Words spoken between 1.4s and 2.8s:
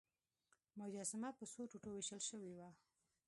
څو ټوټو ویشل شوې وه.